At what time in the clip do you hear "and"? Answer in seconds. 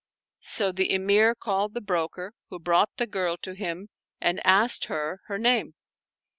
4.19-4.41